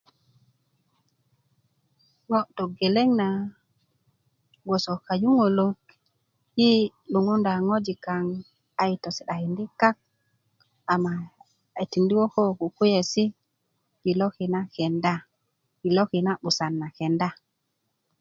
ŋo 2.29 2.39
togeleŋ 2.55 3.09
na 3.19 3.27
bgoso 4.63 4.93
kayuŋolok 5.07 5.79
i 6.67 6.69
luŋunda 7.11 7.53
ŋojik 7.67 7.99
kaŋ 8.05 8.25
a 8.81 8.83
yi 8.89 8.95
tosi'dakindi 9.03 9.65
kak 9.81 9.95
ama 10.93 11.13
a 11.77 11.79
yi 11.83 11.87
tikindi 11.91 12.13
ko 12.33 12.41
kukuwesi 12.59 13.23
i 14.09 14.11
loki 14.19 14.45
na 14.53 14.61
kenda 14.75 15.13
i 15.87 15.89
loki 15.97 16.19
na 16.25 16.33
'busan 16.37 16.73
na 16.81 16.87
kenda 16.97 17.29